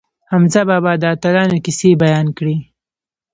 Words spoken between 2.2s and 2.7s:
کړې.